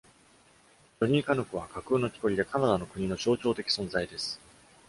[0.99, 4.39] ジョニー・カヌックは架空の木こりで、カナダの国の象徴的存在です。